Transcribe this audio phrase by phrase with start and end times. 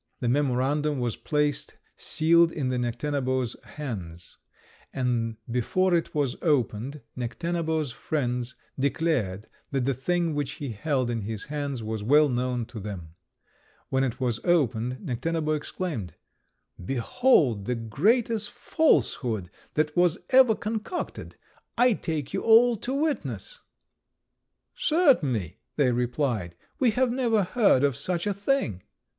[0.19, 4.39] The memorandum was placed sealed in Necténabo's hands;
[4.91, 11.21] and before it was opened Necténabo's friends declared that the thing which he held in
[11.21, 13.13] his hands was well known to them.
[13.89, 16.15] When it was opened, Necténabo exclaimed,
[16.83, 21.35] "Behold the greatest falsehood that was ever concocted!
[21.77, 23.59] I take you all to witness!"
[24.73, 28.81] "Certainly," they replied; "we have never heard of such a thing."